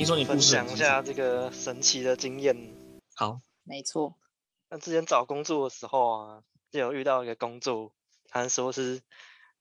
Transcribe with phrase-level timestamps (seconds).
[0.00, 2.56] 听说你分享一下这个神奇的经验。
[3.14, 4.16] 好，没错。
[4.70, 7.92] 那之前找工作的时候啊，就有遇到一个工作，
[8.30, 9.02] 他说是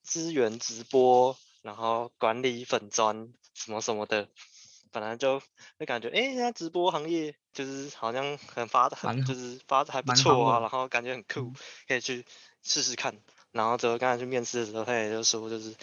[0.02, 4.30] 资源直播，然后管理粉专什么什么的。
[4.91, 5.41] 本来就
[5.77, 11.52] 就感觉，哎，现在直播行业就是好像很发达，就是发的还不错啊，然后感觉很酷，
[11.85, 12.26] 可以去
[12.63, 13.20] 试试看。
[13.52, 15.76] 然后之后刚才去面试的时候，他也就说，就是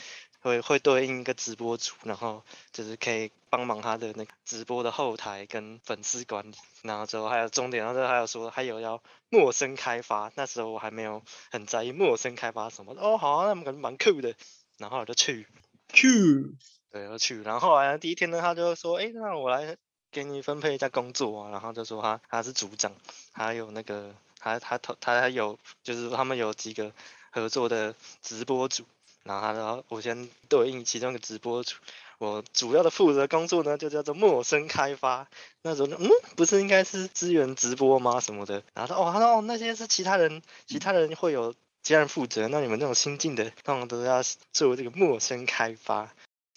[0.47, 6.55] 会会对应一个直播组，然后就是可以帮忙他的那个直播的后台跟粉丝管理。
[6.83, 13.03] 然后之后还有重点，然后还有说还有要陌生开发，那时候我还没有很在意陌生开发什么的。
[13.03, 14.35] 哦，好啊，那么感觉蛮酷的。
[14.79, 15.49] 然后我就去，
[15.93, 16.55] 去。
[16.93, 19.77] 对，我去，然后后来第一天呢，他就说，哎，那我来
[20.13, 22.95] 给你分配一下工作啊，然后就说他他是组长，
[23.33, 26.93] 还有那个他他他他还有就是他们有几个
[27.33, 28.85] 合作的直播组，
[29.27, 31.77] 然后他说我先对应其中一个直播组，
[32.19, 35.29] 我主要的负责工作呢就叫做陌生开发，
[35.63, 46.11] 那时候嗯，不是应该是资源直播吗什么的，然后他哦他说哦那些是其他人，其他人会有其他人负责，那你们这种新进的通常都要做这个陌生开发。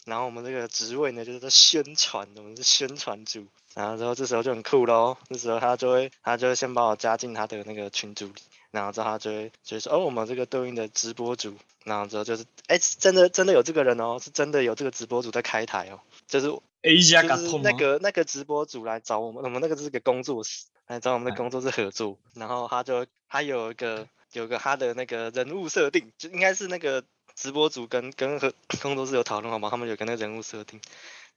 [0.05, 3.45] 然后我们这个职位呢，就是在宣传，我们是宣传组。
[3.75, 8.41] 然后之后这时候就很酷喽，这时候他就会，他就会先把我加进他的那个群组里。
[8.71, 11.55] 然后之后他就会，就说，哦，我们这个对应的直播组。
[11.85, 22.17] 然后之后就是，哎，真的真的有这个人哦，是真的有这个直播组在开台哦，就是，就是那个那个直播组来找我们，我们那个是个工作室来找我们的工作室合作。
[22.33, 27.03] 然后他就他有一个有个他的那个人物设定，就应该是那个。
[27.35, 29.69] 直播组跟跟和工作室有讨论好吗？
[29.69, 30.81] 他们有跟那个人物设定，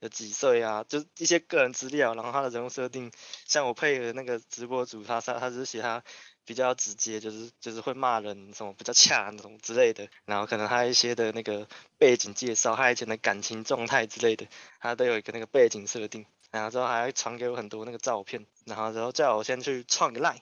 [0.01, 3.09] 有几岁啊，就一些个人资料，然后他的人物设定，
[3.45, 6.03] 像我配合那个直播组，他他他只是写他
[6.45, 11.67] 比较直接，就是就是会骂人什么比较恰那种之类的，然后可能他一些的那个
[11.97, 14.47] 背景介绍，他以前的感情状态之类的，
[14.79, 20.39] 他都有一个那个背景设定，然后之后还会传给我很多那个照片，然后之后叫我先去创个 line，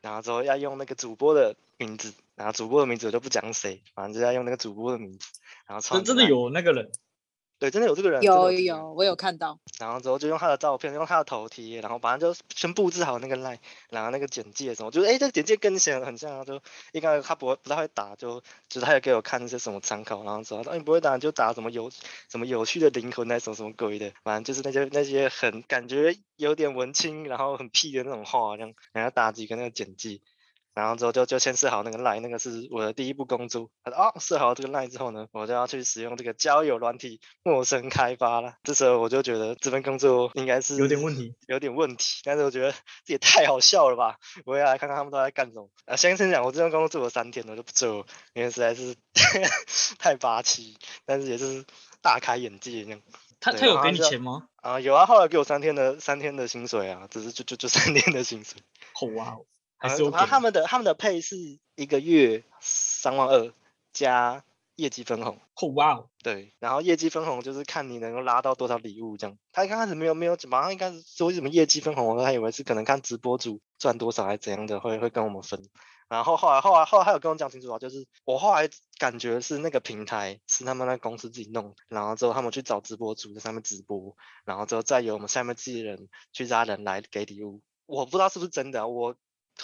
[0.00, 2.12] 然后之后要用那个主播的名字。
[2.36, 5.28] 然后主播的名字我就不讲谁，反正就要用那个主播的名字，
[5.68, 6.90] 然后真真的有那个人，
[7.58, 9.58] 对，真的有这个人，有有，有，我有看到。
[9.78, 16.60] 然后之后就用他的照片，用他的头贴，然后反正就先布置好那个 line，然后那个简介什么，就是哎这个简介跟你写很像，就
[16.92, 21.90] 应该他不会不太会打，就就是他也给我看一些什么参考，然后说你不会打就打什么有
[22.28, 30.20] 什么有趣的灵魂那种什么鬼的，反正就是那些那些很感觉有点文青，然后很屁的那种话，这样然后打几个那个简介。
[30.74, 33.70] 然后之后就就先设好那个 line，那个是我的第一步工作。
[33.84, 38.54] 他说哦，设好这个 line 之后呢，我就要去使用这个交友软体陌生开发了。
[38.64, 42.22] 这时候我就觉得这份工作应该是有点问题，有点问题。
[42.24, 42.72] 但是我觉得
[43.04, 44.18] 这也太好笑了吧！
[44.44, 45.70] 我要来看看他们都在干什么。
[45.86, 48.96] 啊，先先讲，我这份工作做了三天，我就不做，因为实在是
[49.98, 51.64] 太霸气，但是也是
[52.02, 53.00] 大开眼界那样。
[53.38, 54.48] 他他有给你钱吗？
[54.56, 58.60] 啊，有啊，后来给我三天的三天的薪水啊，只是就就就三天的薪水。
[58.92, 59.38] 好哇。
[59.88, 61.36] 然后他们的他们的配是
[61.76, 63.52] 一个月三万二
[63.92, 64.42] 加
[64.76, 65.38] 业绩分红。
[65.74, 66.08] 哇哦！
[66.22, 69.38] 对，然后业绩分红就是看你能够拉到多少礼物这样。
[69.52, 75.62] 他刚开始没有没有，马上应该是说什么业绩分红，我还以为是可能看直播主赚多少还是怎样的，会会跟我们分。
[76.08, 78.68] 然后后来后来后来他有跟我讲清楚啊，就是我后来
[78.98, 87.62] 感觉是那个平台是他们那公司自己弄，然后之后他们去找直播主在上面直播，然后之后再由我们下面自己人去拉人来给礼物。
[87.86, 89.14] 我不知道是不是真的，我。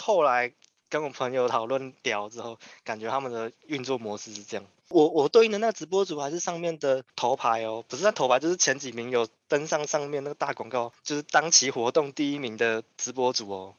[0.00, 0.52] 后来
[0.88, 4.66] 跟我朋友讨论聊之后，感觉他们的运作模式是这样。
[4.88, 13.74] 我我对应的那个直播主还是上面的头牌哦，不是那头牌，就是前几名有登上上面那个大广告，就是当期活动第一名的直播主哦。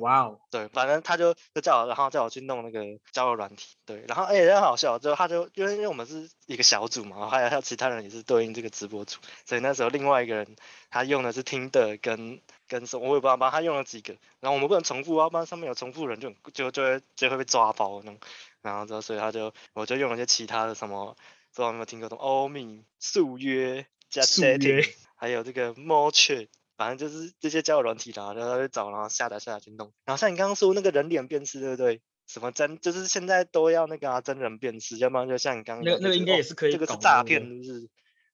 [0.00, 10.56] 哇哦，对，反正他就就叫我，然后叫我去弄那个交友软体，对，然后哎，很好笑，就他就因为因为我们是一个小组嘛，然后还有还有其他人也是对应这个直播组，所以那时候另外一个人
[10.90, 18.20] 他用的是 Tinder 跟跟什么，我也不知道，他用了几个，然后我们不能重复啊，不然上面有重复人就就就会就会被抓包那种，
[18.60, 21.16] 然后之后所以他就我就用了一些其他的什么，
[21.50, 24.86] 不知道有没有听过什么欧米速约加 setting，
[25.16, 26.46] 还有这个 Match。
[26.82, 29.92] 反正就是这些交友软体啦，然后去找，然后下载下来去弄。
[30.04, 32.02] 然后像你刚刚说那个人脸辨识，对不对？
[32.26, 37.88] 什么真就是现在都要那个啊，真人辨识，要不然就像你刚刚那个、那个应该也是可以、哦，这个是诈骗，是不是？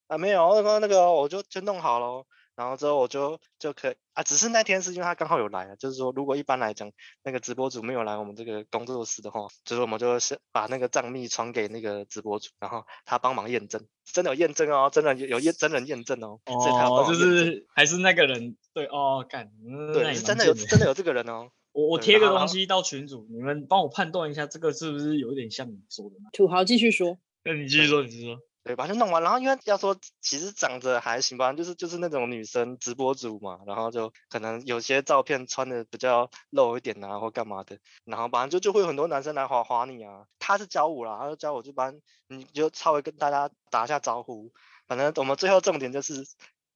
[0.06, 2.24] 啊，没有，那个那个我就就弄好了。
[2.56, 6.90] 然后之后我就就可以啊，只是那天是因为他刚好有来啊，就是说如果一般来讲
[7.22, 26.30] 那个直播主没有来我们这个工作室的话，就是我们就是把那个账密传给那个直播主，然后他帮忙验证，真的有验证哦，真的有有验真人验证哦，哦，所以他要就是还是那个人对哦，干，嗯、对，是真的有真的有这个人哦，我我贴个东西到群主，你们帮我判断一下这个是不是有点像你说的吗？
[26.32, 28.40] 土豪继续说， 那你继续说，你继续说。
[28.68, 40.26] 对，把它弄完，然后因为要说其实长得还行吧，就是就是那种女生直播主嘛，然后就可能有些照片穿的比较露一点啊，或干嘛的，然后反正就就会有很多男生来滑滑你啊。
[40.38, 44.52] 他是教我啦，他就教我就帮你就稍微跟大家打一下招呼。
[44.86, 46.26] 反正我们最后重点就是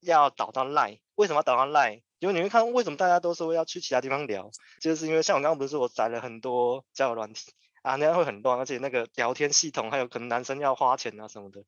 [0.00, 2.00] 要导到 Line，为什么要导到 Line？
[2.21, 4.50] 因为你会看为什么大家都说要去其他地方聊，
[4.81, 7.53] 就是因为像我刚刚不是说我载了很多交友软体。
[7.82, 11.64] 啊，那样会很乱，而且那个聊天系统还有可能男生要花钱啊什么的，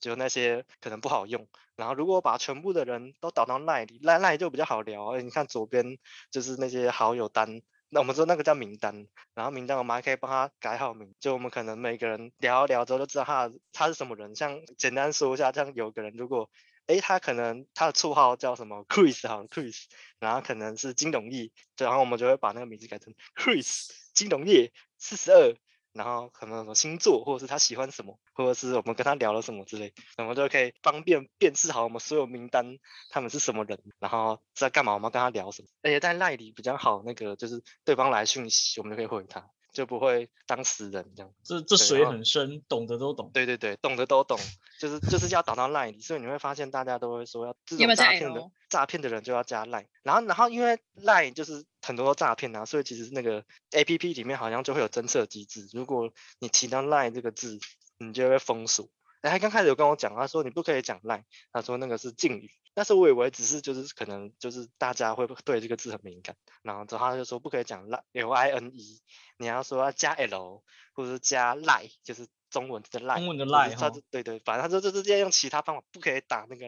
[0.00, 1.46] 就那些可能不好用。
[1.74, 5.16] 然后如果把全部的人都导到 LINE 里，LINE 就比较好聊。
[5.18, 5.98] 你看左边
[6.30, 14.34] 就是那些好友单，那我们说那个叫名单，然后名单我们还可以帮他改好名，就我们可能每个人聊一聊之后就知道他他是什么人。
[14.34, 16.48] 像简单说一下，像有个人如果，
[16.86, 19.84] 诶他可能他的绰号叫什么 Chris 好像 Chris，
[20.20, 24.72] 然后可能是金融业，然后我们就会把那个名字改成 Chris 金融业。
[24.98, 25.54] 四十二，
[25.92, 32.78] 然后可能什么星座，或者是他喜欢什么，或者是我们跟他聊了什么之类，我们就可以方便辨识好我们所有名单
[33.10, 35.68] 他们是什么人，然后在干嘛，我们要跟他聊什么。
[35.82, 39.50] 而且在赖里比较好，那个就是对方来讯息，我们就可以回他。
[39.76, 43.30] 就不会当死人这样，这这水很深，懂得都懂。
[43.34, 44.38] 对对对，懂得都懂，
[44.80, 57.58] 就是就是要打到 LINE 里，所以你会发现大家都会说要这种诈骗的诈骗的人就要加 LINE，然后然后因为 LINE 就是很多诈骗啊，所以其实那个 APP 里面好像就会有侦测机制，如果你提到 LINE 这个字，
[57.98, 58.88] 你就会封锁。
[59.26, 62.50] 哎，他刚开始有跟我讲，他说你不可以讲 lie 他说那个是敬语。
[62.74, 69.00] 但是我以为只是就是可能就是大家会对这个字很敏感，然后之后他就说不可以讲 L I N E，
[69.38, 70.62] 你要说要加 L
[70.94, 72.28] 或者是加 ly 就是。
[72.50, 76.66] 中文的 line，，中文的赖哈，对对，反正他就就直接用其他方法，不可以打那个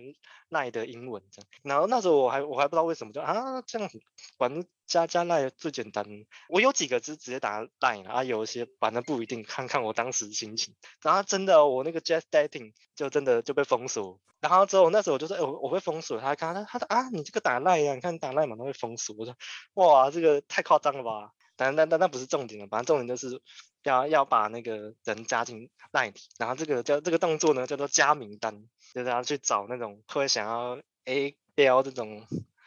[0.51, 1.49] line 的英文这样。
[1.63, 4.01] 然后那时候我还我还不知道为什么就啊这样子，
[4.37, 6.05] 反正加加赖最简单。
[6.49, 10.75] 我有几个是直接打赖啊，有一些反正不一定，看看我当时心情。
[11.03, 14.21] 然后真的我那个 Just Dating 就真的就被封锁。
[14.41, 19.15] 然后之后那时候我就说，哎、欸、我我被封锁，他看他他说啊你这个打 line 啊，你看你打赖嘛都会封锁。
[19.19, 19.35] 我说
[19.75, 21.33] 哇这个太夸张了吧。
[21.59, 23.43] 但但但那不是重点了，反正重点就是
[23.83, 28.65] 要要把那个人加进 LINE 里，然后这个叫这个动作呢叫做加名单，
[28.95, 32.25] 就是要去找那种会想要 A 标这种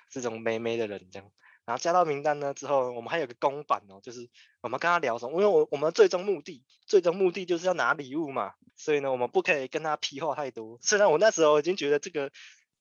[0.09, 1.31] 这种妹妹的人这样，
[1.63, 4.29] 然后加到名单呢之后，我们还有个公版哦，就是
[4.61, 10.77] 我们跟他聊什么，因为我我们最终目的最终目的就是要拿礼物嘛，所以呢我们不可以跟他屁话太多。
[10.81, 12.29] 虽然我那时候已经觉得这个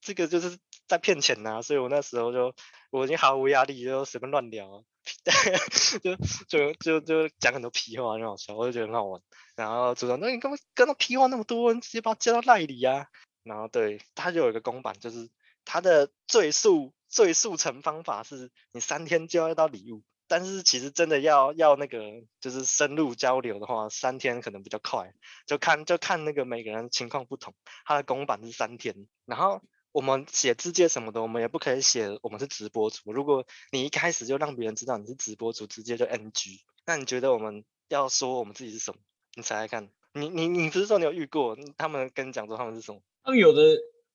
[0.00, 0.58] 这个就是
[0.90, 2.52] 在骗钱呐、所以我那时候就
[2.90, 4.84] 我已经毫无压力，就随便乱聊。
[6.02, 6.16] 就
[6.48, 9.22] 就就就讲很多屁话，很好笑，我就觉得很好玩。
[9.54, 11.72] 然后组长，那你干嘛跟他屁话那么多？
[11.72, 13.06] 你直接把他接到赖里啊。
[13.44, 15.30] 然后对，他就有一个公版，就是
[15.64, 20.02] 他的最速最速成方法是你三天就要到礼物。
[20.26, 22.00] 但是其实真的要要那个
[22.40, 25.14] 就是深入交流的话，三天可能比较快，
[25.46, 27.54] 就看就看那个每个人情况不同。
[27.84, 29.62] 他的公版是三天，然后。
[29.92, 33.12] 我们写自介什么的，我们也不可以写我们是直播主。
[33.12, 36.60] 如果你一开始就让别人知道你是直播主，直接就 NG。
[36.86, 39.00] 那你觉得我们要说我们自己是什么？
[39.34, 39.90] 你猜猜看。
[40.12, 43.00] 你你你不是说你有遇过他们跟你讲说他们是什么？
[43.22, 43.62] 他们有的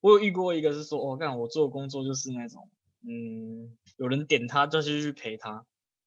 [0.01, 2.69] 我有遇过一个是说，哦，干我做的工作就是那种，
[3.07, 5.65] 嗯，有人点他就是去陪他，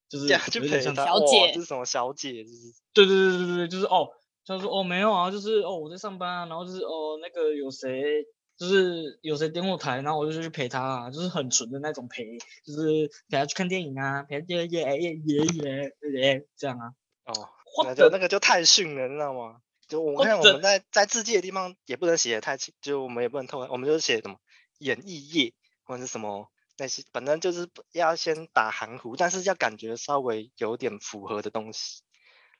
[0.09, 1.05] 就是 去陪他。
[1.05, 2.45] 小姐，这是什么小姐？
[2.45, 4.09] 就是对对对对对对，就是哦，
[4.47, 8.25] 他说哦没有啊，就是哦我在上班啊，然后就是哦那个有谁。
[8.59, 16.93] 就是有谁点我台，然后我就去陪他啊，就是很纯的那种陪，就是陪他去看电影啊，陪他耶耶耶耶耶这样啊。
[17.25, 17.49] 哦，
[17.85, 19.61] 那就那个就太逊了，你知道吗？
[19.87, 24.37] 就我看我们在在自介的地方也不能写的太清，就我们也不能透，我们就写什么
[24.79, 32.03] 演艺业或者是什么那些，反正就是要先打含糊，但是要感觉稍微有点符合的东西。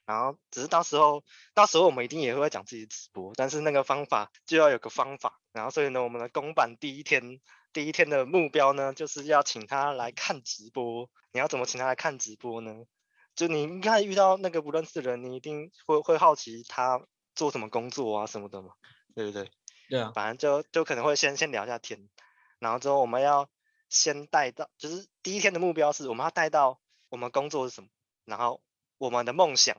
[0.09, 1.23] 然后只是到时候，
[1.53, 5.39] 到时候我们一定也会讲自己直播，但是那个方法就要有个方法。
[5.51, 7.39] 然后所以呢，我们的公版第一天，
[7.73, 11.07] 第一天的目标呢，就是要请他来看直播。
[11.31, 12.73] 你要怎么请他来看直播呢？
[13.35, 16.99] 就你应该遇到那个不认识的人，你一定会会好奇他
[17.35, 18.71] 做什么工作啊什么的嘛，
[19.13, 19.51] 对不对？
[19.89, 20.11] 对啊。
[20.15, 22.09] 反正就就可能会先先聊一下天，
[22.57, 23.47] 然后之后我们要
[23.89, 27.89] 先带到，就是第一天的目标是我们要带到我们工作是什么，
[28.25, 28.63] 然后
[28.97, 29.77] 我们的梦想。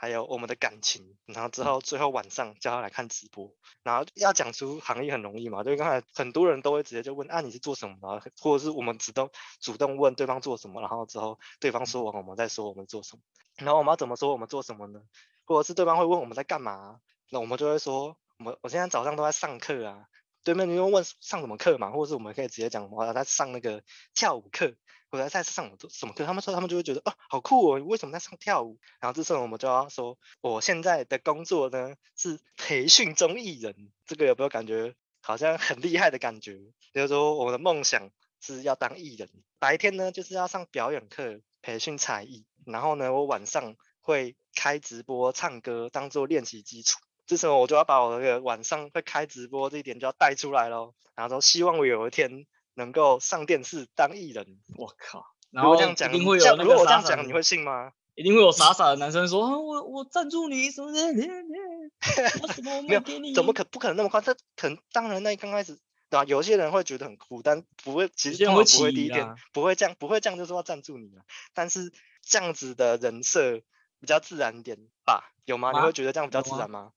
[0.00, 3.52] 还有我们的感情，然后之后最后晚上叫他来看直播，
[3.82, 9.28] 然后要讲出行业很容易嘛，就刚才很多人都会直接就问啊，你是做什么的，或者是我们主动
[9.60, 13.22] 主动问对方做什么，然后之后对方说完我们再说我们做什么，
[13.56, 15.00] 然后我们要怎么说我们做什么呢？
[15.44, 17.00] 或者是对方会问我们在干嘛，
[17.30, 20.06] 那我们就会说我们我现在早上都在上课啊。
[20.48, 23.82] 对面就问上什么课嘛，或者是我们可以直接讲，我在上那个
[24.14, 24.74] 跳舞课，
[25.10, 28.78] 或者在上什么什么课，他们说他们就会觉得哦，好酷哦，你为什么在上跳舞？
[28.98, 36.54] 然后这时候我们就要说，我现在的工作呢是培训中艺人，这个有没有感觉好像很厉害的感觉？
[36.94, 39.28] 比如说我的梦想是要当艺人，
[39.58, 46.98] 白天呢就是要上表演课培训才艺，然后呢我晚上会开直播唱歌当做练习基础。
[47.28, 54.58] 这时候我就要把我那个晚上会开直播这一点就要带出来喽，然后说希望我有一天能够上电视当艺人。
[54.76, 55.24] 我靠！
[55.50, 57.92] 然后这样讲，一定会有那个傻傻的，你会信吗？
[58.14, 61.12] 一定会有傻傻的男生说啊，我我赞助你什么的，
[62.82, 63.00] 没有，
[63.34, 64.20] 怎么可不可能那么快？
[64.22, 65.78] 这可能当然那刚开始
[66.10, 66.24] 对吧？
[66.24, 71.22] 有些人会觉得很酷，但不会，其实他们不会第一点不会这样，不会这样就说要赞助你了。
[71.52, 71.92] 但是
[72.22, 73.60] 这样子的人设
[74.00, 75.32] 比较自然点吧？
[75.44, 75.72] 有吗？
[75.72, 76.92] 你会觉得这样比较自然吗？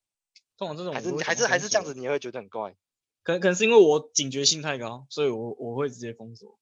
[0.75, 2.75] 这种还是还是还是这样子，你会觉得很怪。
[3.23, 6.57] 可能可能是因为我警觉性太高，所以我我会直接封锁。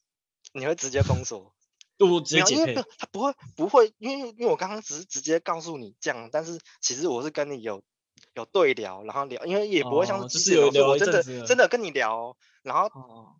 [0.53, 1.53] 你会直接封锁？
[1.97, 2.73] 不直接解配？
[2.75, 7.83] 他不会不会，因为因为我刚刚只是直接告诉你这样，但是其实我是跟你有
[8.33, 12.89] 有对聊，然后聊，因为也不会像是机器人，我真的真的跟你聊，然后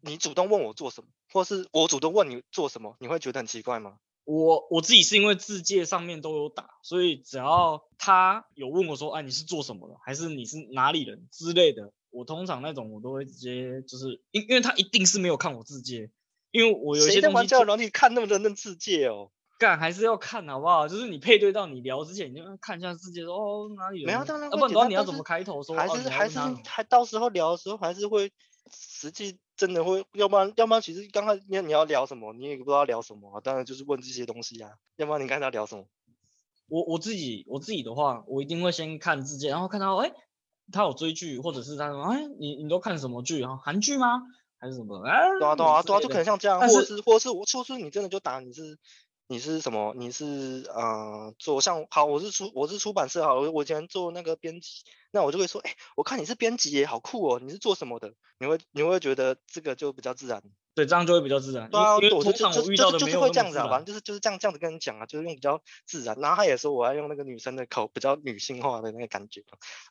[0.02, 3.98] 你主动问我做什么，或是我主动问你做什么，你会觉得很奇怪吗？
[4.30, 16.12] 我我自己是因为自介上面都有打，所以只要他有问我说，哎，你是做什么的，还是你是哪里人之类的，我通常那种我都会直接就是，因因为他一定是没有看我自介，
[16.52, 17.14] 因为我有一些东西。
[17.14, 19.32] 谁在玩交友软体看那么认真自介哦？
[19.58, 20.88] 干还是要看好不好？
[20.88, 24.06] 就是你配对到你聊之前，你就看一下自介说，哦哪里人？
[24.06, 24.48] 没有，当然。
[24.48, 25.76] 啊不然你要怎么开头说？
[25.76, 28.32] 还是还是还到时候聊的时候还是会
[28.72, 29.40] 实际。
[29.60, 33.42] 真的会，要不然，要不然，其实刚刚你你要聊什么，你也不知道聊什么啊。
[33.44, 34.72] 当然就是问这些东西啊。
[34.96, 35.86] 要不然你刚才要聊什么？
[36.70, 40.14] 我我自己我自己的话，我一定会先看字节，然后看到哎，
[40.72, 43.58] 他有追剧，或者是他说哎，你你都看什么剧啊？
[43.58, 44.22] 韩剧吗？
[44.58, 45.06] 还是什么？
[45.06, 48.80] 哎，对啊对啊对啊，就可能像这样，或者是或者是我，或是你真的就打你是。
[49.32, 49.94] 你是什么？
[49.96, 54.82] 你是呃做像好，我是出我是出版社好，我我以前做那个编辑，
[55.12, 58.12] 那我就会说，哎、欸，我看你是编辑耶，好酷哦，你是做什么的？
[58.40, 60.42] 你会你会觉得这个就比较自然，
[60.74, 61.70] 对，这样就会比较自然。
[61.70, 66.18] 对啊，因为我就就就就就是会这样子啊，反正就是就是这样这样子跟你讲啊，就是用比较自然。
[66.20, 69.44] 然后他也说我要用那个女生的口，比较女性化的那个感觉，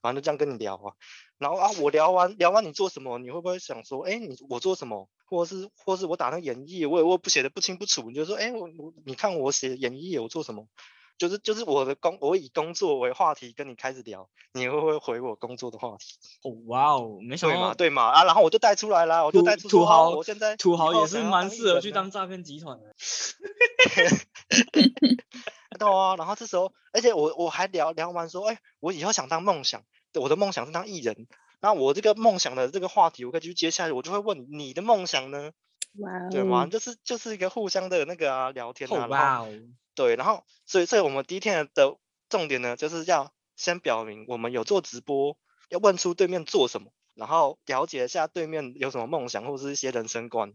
[0.02, 0.95] 反正就这样跟你聊啊。
[1.38, 5.09] 然后啊，我聊完聊完你做什么，你会不会想说，哎、欸，你我做什么？
[5.29, 10.67] 或是，或是我打那演绎，我也我不写的不清不楚，你就说，哎、欸，我我你看我写演绎，我做什么？
[11.19, 16.15] 就是就是我的工，我以工作为话题跟你开始聊，你会不会回我工作的话题？
[16.45, 22.95] 哦，哇哦，没想到，对嘛对嘛啊，然后我就带出来啦，我就带出土豪，我现在土豪也是蛮适合去当诈骗集团的。
[25.77, 29.83] 对啊，然后这时候，而且我我还聊聊完说，哎、欸，我以后想当梦想，
[30.15, 31.27] 我的梦想是当艺人。
[31.61, 35.50] 那我这个梦想的这个话题，我可以继续接下来，我就会问你的梦想呢？
[35.99, 36.31] 哇，Wow.
[36.31, 36.67] 对吗？
[36.67, 39.55] 就是就是一个互相的那个啊聊天啊，哇，Wow.
[39.95, 41.97] 对，然后所以所以我们第一天的
[42.29, 45.37] 重点呢，就是要先表明我们有做直播，
[45.71, 50.53] 要问出对面做什么，然后了解一下对面有什么梦想或者是一些人生观。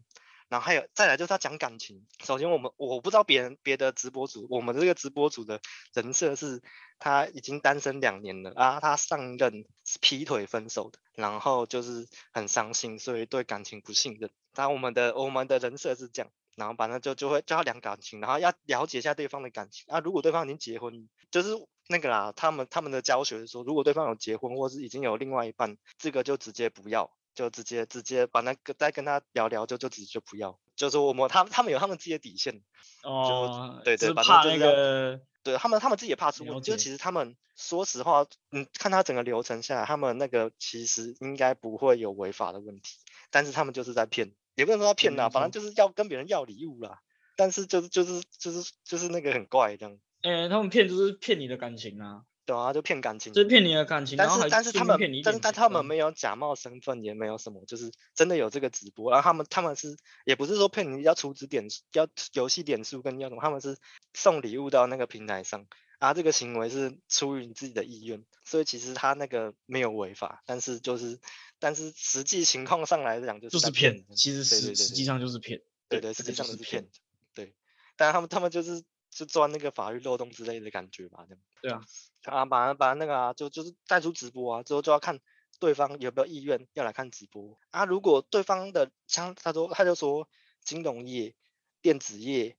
[0.49, 2.05] 然后还有再来就是他讲感情。
[2.23, 5.61] 首先我们我不知道别人别的直播主，我们这个直播主的
[5.93, 6.61] 人设是
[6.99, 9.65] 他已经单身两年了啊，他上任
[10.01, 14.29] 劈腿分手的，然后就是很伤心，所以对感情不信任。
[14.55, 19.99] 然后我们的我们的人设是这样，然后反正就就会叫他聊感情，然后要了解一下对方的感情啊。
[19.99, 21.49] 如果对方已经结婚，就是
[21.87, 27.11] 那个啦，他们他们的教学是说，如果对方有结婚或是已经有另外一半，这个就直接不要。
[27.33, 32.61] 就直接直接把那个再跟他聊聊，就就直接就不要，就是我们他们他们有他们自己的底线。
[33.03, 36.89] 哦，对对，怕那个，对他们他们自己也怕出问题，就其。
[36.89, 42.97] 实他们说实话，嗯，看他整个流程下来，他们那个其实应该不会有违法的问题，
[43.29, 47.01] 但是他们就是在骗，也不能说他骗啦，反正就是要跟别人要礼物啦，
[47.35, 52.23] 但是就是就是就是就是那个很怪这样，哎、欸，他们骗就是骗你的感情啊。
[52.45, 54.17] 对啊，就骗感情，就骗你的感情。
[54.17, 59.11] 但是但是他们，但是但他们没有假冒身份，也没有什么，就是真的有这个直播。
[59.11, 63.77] 然后他们他们是也不是说骗你要储值点，要游戏点数跟要什么，他们是
[64.13, 65.65] 送礼物到那个平台上。
[65.99, 71.17] 啊，这个行为是出于你自己的意愿，所以其实他那个没有违法，但是就是
[71.59, 74.03] 但是实际情况上来讲就是骗。
[74.13, 75.61] 其实实实际上就是骗。
[75.87, 76.89] 对对，实际上就是骗。
[77.33, 77.53] 对，
[77.95, 78.83] 但是他们他们就是
[79.15, 81.25] 就钻那个法律漏洞之类的感觉吧。
[81.61, 81.81] 对啊。
[82.23, 85.19] 啊，把把那个啊，就就是带出直播啊，之后就要看
[85.59, 87.83] 对方有没有意愿要来看直播啊。
[87.85, 90.27] 如果对方的像他说，他就说
[90.63, 91.35] 金融业、
[91.81, 92.55] 电子业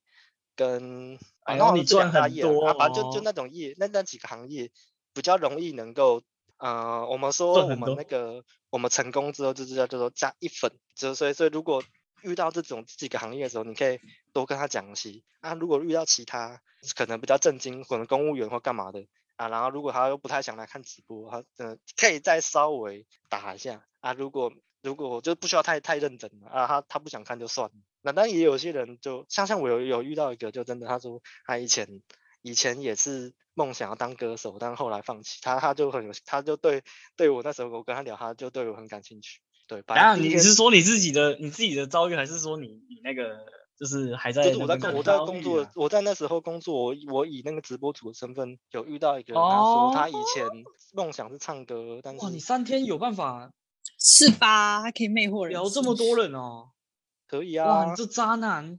[0.54, 4.70] 跟啊，然后你赚很多啊，反正就就那种业，那那几个行业
[5.14, 6.22] 比较容易能够
[6.58, 11.82] 呃，我们说我们那个我们成功之后就是叫叫做加一分，就所以所以如果
[12.24, 14.00] 遇到这种几个行业的时候，你可以
[14.32, 15.54] 多跟他讲些啊。
[15.54, 16.60] 如果遇到其他
[16.96, 24.12] 可能比较正经，可能公务员或干嘛的啊，然后如果他又不太想来看直播，他嗯、呃、可以再稍微打一下啊。
[24.12, 24.52] 如果
[24.82, 27.74] 如果就不需要太太认真了啊，他他不想看就算了。
[28.02, 32.02] 那当然也有些人就像像我有有遇到一个，就真的他说他以前
[32.42, 35.38] 以前也是梦想要当歌手，但后来放弃。
[35.42, 36.82] 他他就很有，他就对
[37.16, 39.40] 对我那时候我跟他聊，他就对我很感兴趣。
[39.66, 43.46] 对，当然你是说你自己的你自己的遭遇，还是说你你那个
[43.78, 44.42] 就是还在？
[44.44, 50.46] 就是我在我在工作，啊、我在那时候工作，我我以那个直播主的身份有遇到一个人，他说他以前
[50.92, 53.52] 梦想是唱歌，但是哇，你三天有办法？
[53.98, 54.82] 是吧？
[54.82, 56.70] 还可以魅惑人，聊这么多人哦，
[57.26, 57.66] 可以啊。
[57.66, 58.78] 哇，你这渣男！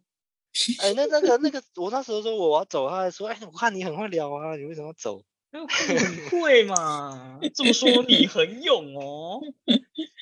[0.80, 5.24] 哎、欸，那那个那个，我那时候说我要走，他还说，哎、欸，我看你很会聊啊，你为什么要走？
[5.52, 9.42] 很会嘛，这么说你很勇哦。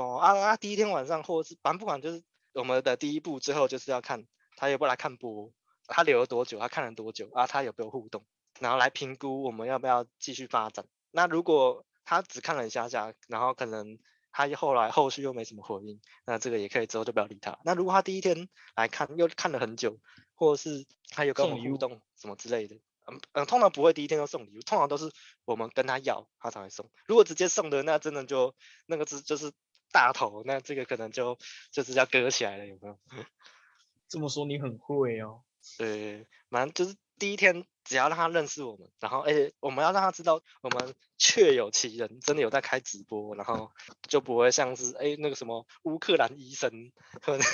[0.00, 0.56] 哦啊啊！
[0.56, 2.22] 第一天晚上，或者是反正不管，就是
[2.54, 4.26] 我们的第一步，之后就是要看
[4.56, 5.52] 他有没有来看播，
[5.86, 7.46] 他留了多久，他看了多久啊？
[7.46, 8.24] 他有没有互动，
[8.58, 10.86] 然后来评估我们要不要继续发展。
[11.10, 13.98] 那如果他只看了一下下，然后可能。
[14.32, 17.58] 他后来后续又没什么回应，那这个也可以之后就不要理他。
[17.64, 19.98] 那如果他第一天来看又看了很久，
[20.36, 22.76] 或者是他有跟我们互动什么之类的，
[23.08, 25.10] 嗯嗯，通常不会第一天就送礼物，通常都是
[25.44, 26.88] 我们跟他要他才会送。
[27.06, 28.54] 如果直接送的，那真的就
[28.86, 29.50] 那个是就是
[29.92, 31.38] 大头，那这个可能就
[31.70, 32.98] 就是要割起来了，有没有？
[34.08, 35.42] 这么说你很会哦。
[35.78, 36.96] 对，反正就是。
[37.20, 43.70] 第一天只要让他认识我们，然后而且我们要让他知道我们确有其人，真的有在开直播，然后
[44.08, 47.46] 就不会像是哎那个什么乌克兰医生，可能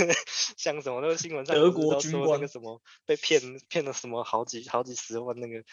[0.57, 5.65] 像什么那个新闻上德国军官那个什么被骗骗了什么好几好几十万那个，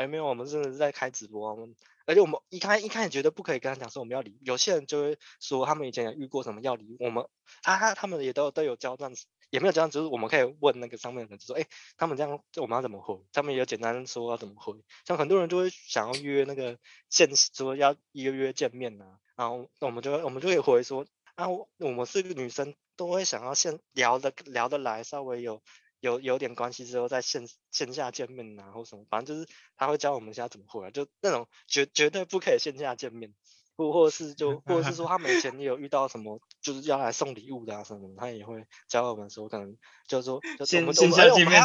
[0.00, 1.74] 哎没有，我们真的是在开直播，我们
[2.06, 7.26] 而且我们一开一开始觉得不可以跟他讲说我们要离，有些人就会说他们以前有遇过什么要离，我们
[7.62, 9.12] 他他他们也都都有交战。
[9.50, 11.66] 也没有这样，就是我们可以问那个上面的人，就说，哎，
[11.96, 13.20] 他们这样，我们要怎么回？
[13.32, 14.80] 他们也有简单说要怎么回。
[15.04, 25.60] 像很多人就会想要约那个现实，说要约约见面呐、啊，然后我们就我们就可以回说，啊，我们是个女生，都会想要先聊的聊得来，稍微有
[26.00, 33.34] 有有点关系之后在线线下见面呐、啊，或什么，反正就是他会教我们现在怎么回，就那种绝绝对不可以线下见面。
[33.76, 39.74] 或或是就或者是说他们以前也有遇到什么就是要来送礼物的啊什么，他也会教我们说，可能
[40.06, 41.64] 就是说，就我们我们还要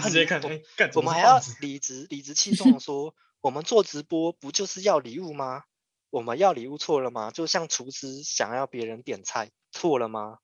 [0.94, 5.64] 我们还要理直理直气壮的说，我们做直播不就是要礼物吗？
[6.10, 7.32] 我们要礼物错了吗？
[7.32, 10.38] 就像厨师想要别人点菜错了吗？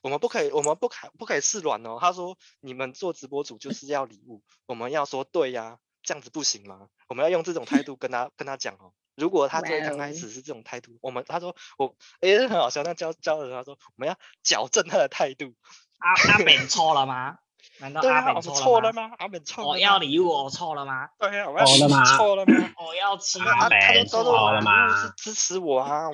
[0.00, 1.98] 我们不可以，我们不可不可以示软哦。
[2.00, 6.88] 他说你们做直播主就是要礼物，我们要说对呀，这样子不行吗？
[7.08, 8.92] 我们要用这种态度跟他跟他讲哦。
[9.16, 15.54] 如果他最刚开始是这种态度我们他说我哎、欸、很好笑，那教教人他说我们要矫正他的态度。
[15.98, 17.38] 阿阿扁错了吗？
[17.80, 19.10] 难道阿扁错了吗？
[19.18, 21.08] 阿扁错我要礼物，我错了吗？
[21.18, 22.72] 对呀，我要错了吗？
[22.86, 25.02] 我要吃阿扁错了吗？
[25.02, 26.08] 是支持我啊，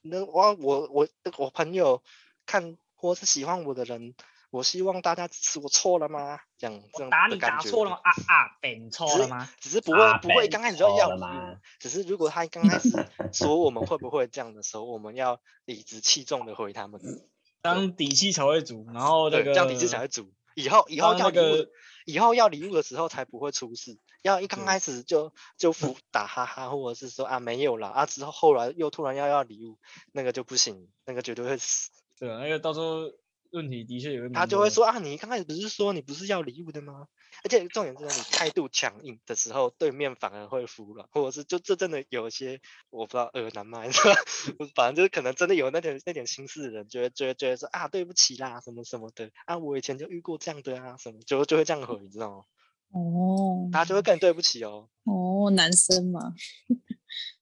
[0.00, 2.02] 那我我我我朋友
[2.46, 4.14] 看或是喜欢我的人。
[4.50, 6.38] 我希望大家支持我错了吗？
[6.56, 7.98] 这样这样打你打错了吗？
[8.02, 9.50] 啊啊，扁错了吗？
[9.60, 12.88] 只是不会不会刚开始就要礼物，只是如果他刚开始
[13.32, 17.00] 说我们会不会这样的时候，我们要理直气壮的回他们，
[17.60, 21.66] 当底气才会足，然后那个这样底气才会足，以后以后要礼物，
[22.06, 23.98] 以后要礼物的时候才不会出事。
[24.22, 29.76] 要一刚开始就就服打哈哈，或者是说啊没有了啊，之后后来又突然要要礼物，
[30.12, 31.90] 那个就不行，那个绝对会死。
[32.18, 33.10] 对啊，那个到时候。
[33.52, 37.06] 问题的确有，他就会说啊，你刚开始不是说你不是要礼物的吗？
[37.44, 43.82] 而且重点是你态度强硬的时候，对面反而会服软，或者是就这真的有一些我不知道呃难 吗？
[44.74, 52.42] 反正就是可能真的有那点那点心思的人，就会就会觉得说啊，对不起啦，什么什么的啊，我以前就遇过这样的啊，什么就就会这样回，你知道吗？
[52.90, 54.88] 哦，他就会更对不起哦。
[55.04, 56.34] 哦，男生嘛。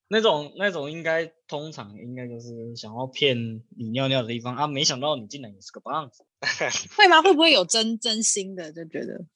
[0.08, 6.24] 那种那种应该通常应该就是想要骗你尿尿的地方啊，没想到你竟然也是个棒子，
[6.96, 7.22] 会吗？
[7.22, 9.26] 会不会有真真心的就觉得？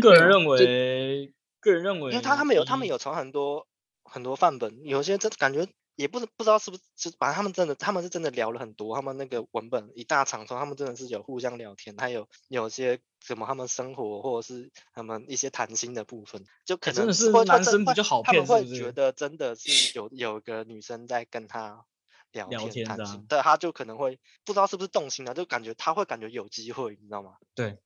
[0.00, 3.66] 个人认为，个人认为，因为他他们有他们有传很多
[4.04, 5.66] 很多范本，有些真感觉。
[5.94, 21.84] 也不是不知道是不是，就反正他们真的，他们是真的聊了很多，他们那个文本一大长串，他们真的是有互相聊天，还有有些什么他们生活或者是他们一些谈心的部分，就可能是男生比较好骗，他们会觉得真的是有有个女生在跟他
[22.32, 27.36] 聊天谈心，对，他就可能会不知道是不是动心了，就感觉他会感觉有机会，你知道吗？
[27.54, 27.78] 对，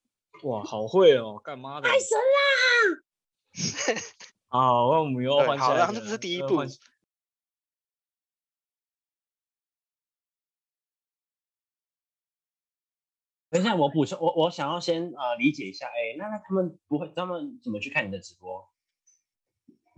[0.45, 1.89] 哇，好会哦，干嘛的？
[1.89, 2.17] 太神
[3.97, 4.03] 啦！
[4.49, 6.65] 好，那我们又要换下一个，好，然后这是第一步。
[13.57, 18.69] 等一下，我补充，我我想要先呃理解一下，哎，那那他们不会，他们怎么去看你的直播？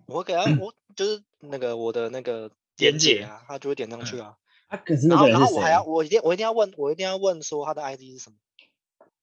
[0.06, 4.36] 我给他，我就是那个我的那个 点解啊，他就会点上去啊。
[4.68, 5.46] 啊，可是那个人是谁？
[5.46, 8.36] 然后我还要，我一定我一定要问，我一定要问说他的 ID 是什么？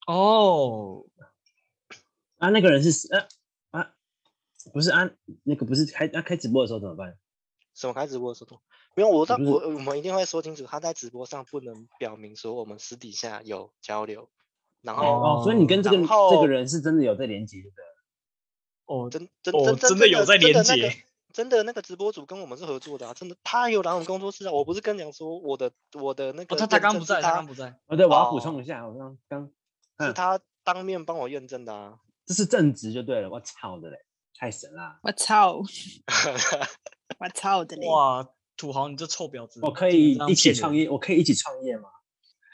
[0.08, 1.06] 哦，
[2.38, 3.28] 啊，那个人是啊
[3.72, 3.94] 啊，
[4.74, 5.10] 不是啊，
[5.44, 7.18] 那个不是开那、啊、开直播的时候怎么办？
[7.76, 8.60] 什么开直播的时候？
[8.96, 14.30] 不用，我到我我们一定会说清楚，他在直播上不能表明说我们私底下有交流。
[14.82, 17.70] 然后哦，所以你跟这个这个人是真的有在连接的。
[18.86, 21.04] 哦，真真真真的有在连接。
[21.34, 24.52] 真的那个直播主跟我们是合作的啊，真的，他有来我们工作室啊。
[24.54, 27.78] 我不是跟你讲说我的我的那个，他他刚不在，他刚不在。
[27.88, 29.52] 哦，对，我要补充一下，我刚刚
[30.08, 33.30] 是他当面帮我验证的啊，这是正职就对了。
[33.30, 33.98] 我操的嘞，
[34.34, 34.98] 太神了！
[35.04, 35.62] 我操，
[37.20, 37.88] 我操的嘞！
[37.88, 39.60] 哇，土豪，你这臭婊子！
[39.64, 41.90] 我可以一起创业，我可以一起创业吗？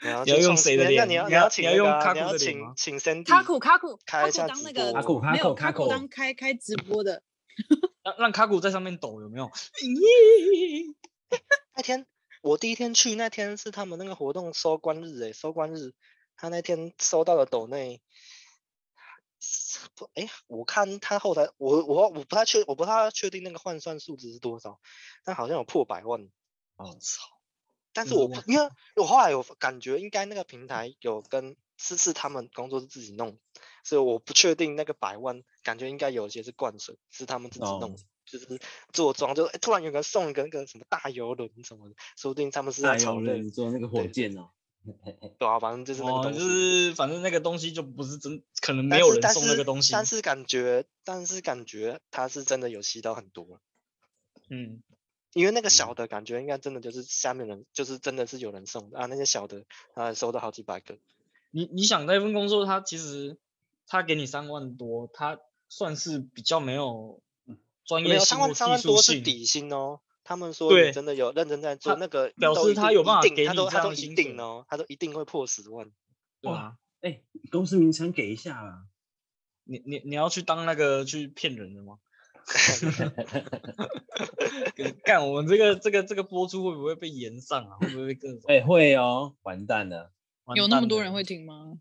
[0.02, 1.08] 你要用谁的脸？
[1.08, 2.74] 你要你要请你要用卡你要库的脸请吗？
[2.76, 7.22] 请 Sandy 卡库卡库开一下当那直播个卡库卡没有库卡库当开开直播的。
[8.02, 9.50] 让让卡古在上面抖有没有？
[11.76, 12.06] 那天
[12.40, 15.92] 我第一天去，那天是他们那个活动收官日哎，收官日，
[16.36, 18.00] 他那天收到了抖内，
[19.94, 24.80] 不哎，我看他后台，我我我不太确，我不太确定那个换算数值是多少，
[25.24, 26.28] 但好像有破百万。
[26.76, 27.22] 我操！
[27.92, 33.38] 但是我因为我后来有感觉，应该那个平台有跟是是他们工作是自己弄。
[33.84, 38.00] 所以我不确定那个百万，感觉应该有些是灌水，是他们自己弄，oh.
[38.24, 38.60] 就是
[38.92, 44.50] 做庄，就、欸、突然有人送一个那个什么大游轮什么的，说不定他们是在炒热做那个火箭哦。
[45.38, 49.92] 对啊，反正就是那个东西，哦、就是反正那个东西就不是真，可能没有人送那个东西。
[49.92, 53.60] 但是，感觉，但是感觉他是真的有吸到很多。
[54.48, 54.82] 嗯，
[55.32, 59.64] 因为那个小的感觉应该真的就是下面人，就是真的是有人送的啊，那些小的
[59.94, 60.98] 啊收到好几百个。
[61.50, 63.38] 你你想那份工作，他其实。
[63.84, 67.20] 他给你三万多，他算是比较没有
[67.84, 70.00] 专业性，没有三万三万多是底薪哦。
[70.24, 75.90] 他们说你真的有认真在做那个，表示他有办法给你他都他都一定哦，他都一定会破十万。
[76.42, 78.84] 哇，哎、欸，公司名称给一下啊！
[79.64, 81.98] 你你你要去当那个去骗人的吗？
[85.04, 87.76] 干我们这个这个这个播出会不会被延上啊？
[87.80, 88.40] 会不会被各种？
[88.48, 90.10] 哎、欸，会哦，完蛋了！
[90.56, 91.74] 有那么多人会听吗？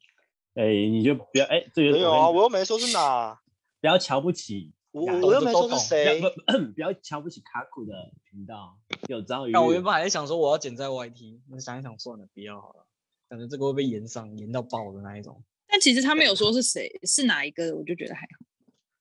[0.53, 3.39] 哎、欸，你就不要哎，这个没有啊，我又没说是哪，
[3.81, 6.27] 不要瞧不起我，我又没说是谁，不
[6.75, 8.77] 不要瞧不起卡库的频道，
[9.07, 9.53] 有朝一日。
[9.53, 12.85] 那我原本还在想说我要剪在 YT，我想一想算了，不要好了，
[13.29, 15.43] 感觉这个会被延上，延到爆的那一种。
[15.67, 18.45] 但其实他没有说是谁，是哪一个，我就觉得还好。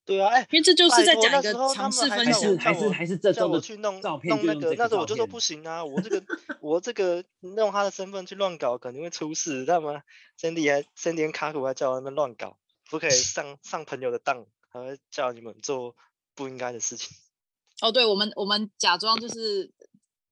[0.04, 6.22] 对啊，哎，因为这就是在讲一个尝试分享，还是还是这叫我去弄照片弄那个，那时候我就说不行啊，我这个
[6.60, 10.02] 我这个用他的身份去乱搞，肯定会出事，知道吗
[10.40, 12.56] ？Sandy 还 Sandy 卡古还叫我们乱搞，
[12.88, 15.94] 不可以上上朋友的当，还会叫你们做
[16.34, 17.16] 不应该的事情。
[17.82, 19.72] 哦，对，我们我们假装就是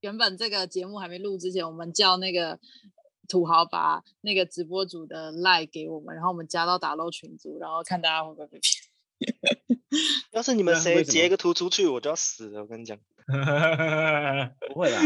[0.00, 2.60] 原本这个节目还没录之前，我们叫那个
[3.26, 8.84] 土豪把那个直播组的 Line 给我们，然后我们加到打漏群组，然后看大家会不会被骗。
[10.30, 12.60] 要是你们谁截一个图出去，我就要死了。
[12.60, 12.98] 我跟你讲，
[14.68, 15.00] 不会啦。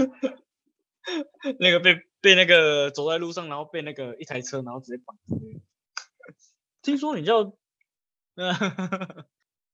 [1.61, 5.17] 那个被被那个走在路上，然后被那个一台车，然后直接绑。
[6.83, 7.57] 听说你叫……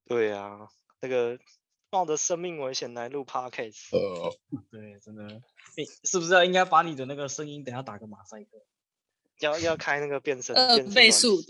[0.07, 0.69] 对啊，
[1.01, 1.39] 那个
[1.91, 3.97] 冒着生命危险来录 Podcast。
[3.97, 4.37] 呃，
[4.71, 5.43] 对，真的。
[5.77, 8.49] 你是不是要应该把你的那个声音等下打个马赛克？
[9.41, 10.57] 要要开那个变声
[10.95, 11.39] 倍速。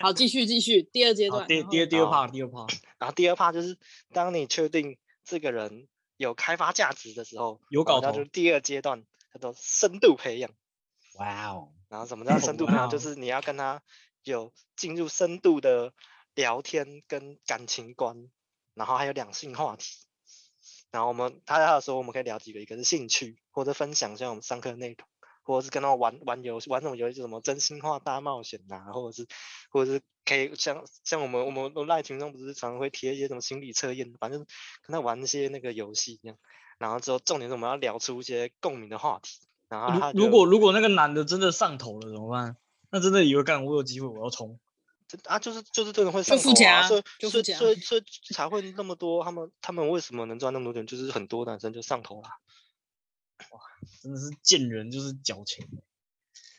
[0.00, 3.78] 好，继续继续，第二阶段，第第二第二 part，第二 part，然后第二 part 就是
[4.12, 10.50] 当你确定这个人有开发价值的时候，有搞头，就是第二阶段叫做深度培养。
[11.18, 12.88] 哇哦，然后什么叫深度培养？
[12.90, 13.80] 就是你要跟他
[14.26, 15.92] 有进入深度的
[16.34, 18.28] 聊天跟感情观，
[18.74, 19.96] 然后还有两性话题。
[20.90, 25.08] 然后我们他那时候我们可以聊几个，一个是兴趣或者分享，一下我们上课的内容。
[25.42, 27.20] 或者是跟他玩玩游戏，玩什么游戏？
[27.20, 29.28] 什么真心话大冒险呐，或者是，
[29.70, 34.44] 或者是可以像像我们我们赖群中不是常常会贴一些什么心理测验，反正
[34.82, 36.36] 跟他玩一些那个游戏一样。
[36.78, 39.38] 然后之后重点是我们要聊出一些共鸣的话题。
[39.68, 42.56] 然后他如果如果那个男的真的上头了怎么办？
[42.90, 44.58] 那真的以为干我有机会我要冲。
[45.24, 48.02] 啊，就是就是这种会上头啊，所以所以所以所以
[48.34, 49.22] 才会那么多。
[49.22, 50.86] 他们他们为什么能赚那么多钱？
[50.86, 52.30] 就是很多男生就上头啦。
[53.50, 53.60] 哇，
[54.02, 55.64] 真的是见人就是矫情。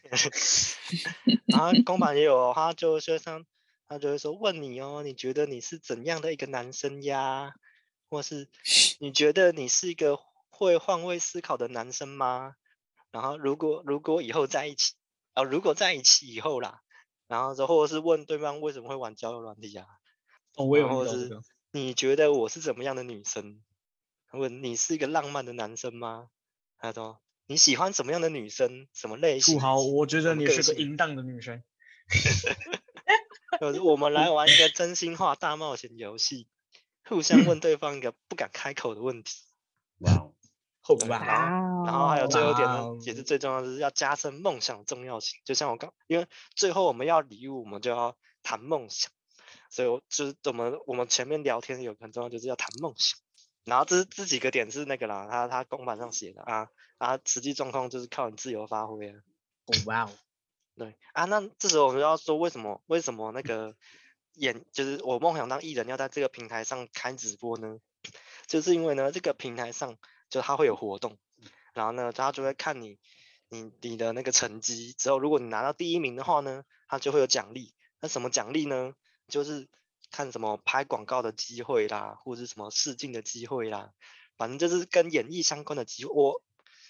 [1.47, 3.45] 然后公版也有、哦，他就学生，
[3.89, 7.51] 他就会说问你哦，你觉得你是怎样的一个男生呀？
[8.09, 8.47] 或是
[9.01, 10.17] 你觉得你是一个
[10.49, 12.55] 会换位思考的男生吗？
[13.11, 14.93] 然后如果如果以后在一起，
[15.38, 16.82] 啊，如果在一起以后啦，
[17.28, 19.86] 然后之后或者是问对方为什么会玩交友软体啊？
[20.56, 21.39] 哦，我有或者是
[21.71, 23.62] 你觉得我是怎么样的女生？
[24.32, 26.30] 问你是一个浪漫的男生吗？
[26.80, 28.88] 他说你喜欢什么样的女生？
[28.93, 29.60] 什么类型？
[29.60, 31.63] 土豪，我觉得你是个淫荡的女生。
[33.84, 36.47] 我们来玩一个真心话大冒险游戏，
[37.06, 39.43] 互相问 对方一个不敢开口的问题。
[40.00, 40.26] 哇
[40.88, 41.84] 哦，好吧。
[41.86, 45.39] 然后还有最后一点呢，也是最重要的，是要加深梦想的重要性。
[45.45, 49.12] 就像我刚，因为最后我们要礼物，我们就要谈梦想。
[49.69, 53.19] 所以，就是我们我们前面聊天有很重要，就是要谈梦想。
[53.65, 59.15] 然后这这几个点是那个啦，他他公版上写的啊啊，实际状况就是靠你自由发挥啊。
[59.86, 60.10] 哇哦，
[60.78, 63.76] 对啊，那这时候我们要说为什么为什么那个
[64.36, 67.78] 演就是我梦想当艺人要在这个平台上开直播呢？
[68.45, 69.97] 就是因为呢这个平台上
[70.29, 71.17] 就他会有活动，
[71.73, 72.97] 然后呢他就会看你
[73.49, 77.73] 你你的那个成绩之后，如果你拿到第一名的话呢，他就会有奖励。
[78.01, 78.93] 那什么奖励呢？
[79.27, 79.67] 就是。
[80.09, 83.91] 看什么拍广告的机会啦，或者是什么试镜的机会啦，
[84.37, 86.13] 反正就是跟演艺相关的机会。
[86.13, 86.41] 我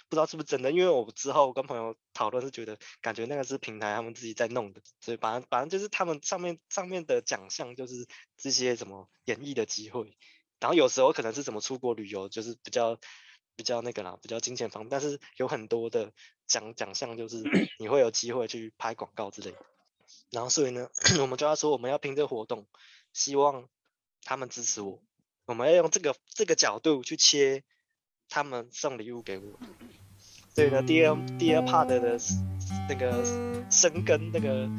[0.07, 10.15] 不知道是不是真的，因为我之后跟朋友讨论是觉得，感觉那个是平台他们自己在弄的，所以反正反正就是他们上面上面的奖项就是这些什么演艺的机会，
[10.59, 12.99] 然后有时候可能是什么出国旅游，就是比较
[13.57, 16.13] 比较那个啦，比较金钱方面，但是有很多的
[16.47, 17.43] 奖奖项就是
[17.79, 19.57] 你会有机会去拍广告之类的，
[20.29, 20.87] 然后所以呢，
[21.19, 22.65] 我们就要说我们要拼这个活动。
[23.13, 23.67] 希望
[24.23, 25.01] 他们支持我，
[25.45, 27.63] 我们要用这个这个角度去切
[28.29, 29.59] 他们送礼物给我。
[30.53, 32.19] 所以呢，第二第二 part 的
[32.87, 33.25] 那个
[33.71, 34.69] 深耕那个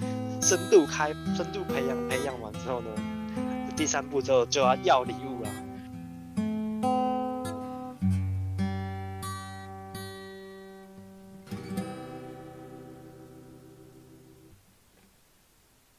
[0.40, 5.38] 深度开深度培养培养完之后呢，第三步之后就要要礼物。